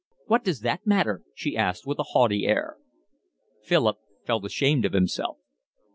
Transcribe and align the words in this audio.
"What 0.25 0.43
does 0.43 0.61
that 0.61 0.87
matter?" 0.87 1.21
she 1.35 1.55
asked, 1.55 1.85
with 1.85 1.99
a 1.99 2.09
haughty 2.09 2.47
air. 2.47 2.77
Philip 3.61 3.97
felt 4.25 4.43
ashamed 4.43 4.83
of 4.83 4.93
himself. 4.93 5.37